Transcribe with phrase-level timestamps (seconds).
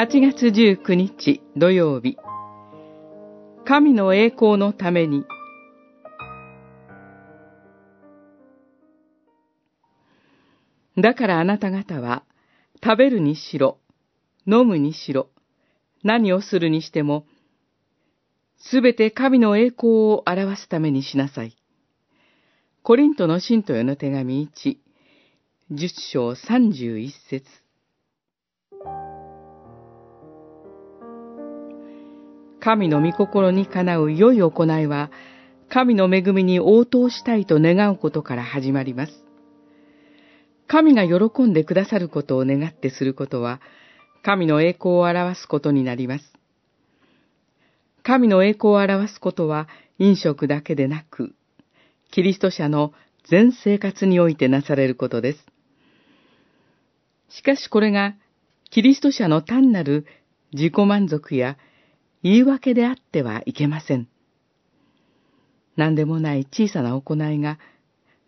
[0.00, 2.18] 8月19日土曜日。
[3.64, 5.24] 神の栄光のために。
[10.96, 12.22] だからあなた方は
[12.80, 13.78] 食べるにしろ、
[14.46, 15.30] 飲むにしろ、
[16.04, 17.26] 何をするにしても、
[18.56, 21.56] すべて神の栄光を表すためにしなさい。
[22.84, 24.76] コリントの信徒への手紙1、
[25.72, 27.67] 10章31節。
[32.60, 35.10] 神の御心にかなう良い行いは、
[35.68, 39.12] 神の恵みに応答したいと願うことから始まります。
[40.66, 43.60] 神が喜んでくださることを願ってすることは、
[44.22, 46.24] 神の栄光を表すことになります。
[48.02, 51.34] 神の栄光を表すことは飲食だけでなく、
[52.10, 52.92] キリスト者の
[53.30, 55.46] 全生活においてなされることです。
[57.28, 58.14] しかしこれが、
[58.70, 60.06] キリスト者の単なる
[60.52, 61.56] 自己満足や
[62.22, 64.08] 言い訳であってはいけません。
[65.76, 67.58] 何でもない小さな行いが、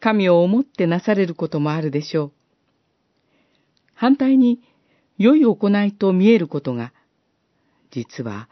[0.00, 2.32] 神を思ってなされることもあるでしょう。
[3.94, 4.60] 反対に、
[5.18, 6.92] 良い行いと見えることが、
[7.90, 8.48] 実は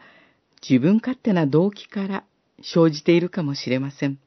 [0.67, 2.25] 自分勝手な動機から
[2.63, 4.19] 生じているかもしれません。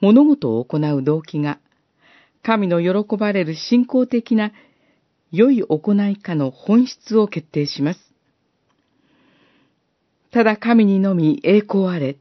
[0.00, 1.60] 物事を行う動機が、
[2.42, 4.52] 神の喜ばれる信仰的な
[5.30, 8.05] 良い行いかの本質を決定します。
[10.36, 12.18] ただ神にのみ栄光あれ、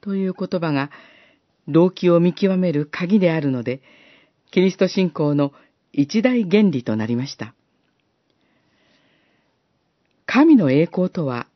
[0.00, 0.90] という言葉が
[1.68, 3.82] 動機を見極める鍵であるので、
[4.52, 5.52] キリスト信仰の
[5.92, 7.52] 一大原理となりました。
[10.24, 11.46] 神の栄光とは、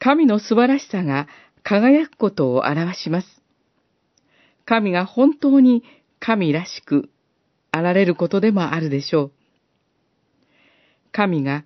[0.00, 1.28] 神の素晴らしさが
[1.62, 3.28] 輝くことを表します。
[4.64, 5.84] 神が本当に
[6.18, 7.08] 神らしく
[7.70, 9.32] あられることでもあるでしょう。
[11.12, 11.64] 神が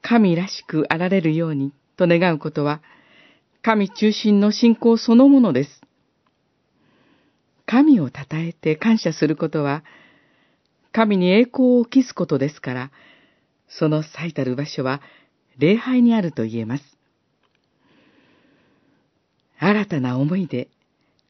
[0.00, 2.80] 神らしくあられるようにと願うことは、
[3.60, 5.82] 神中心の信仰そのものです。
[7.66, 9.84] 神を称えて感謝することは、
[10.92, 12.90] 神に栄光を期すことですから、
[13.68, 15.02] その最たる場所は
[15.58, 16.84] 礼拝にあると言えます。
[19.58, 20.68] 新たな思いで、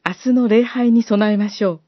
[0.05, 1.81] 明日の礼拝に備えましょう。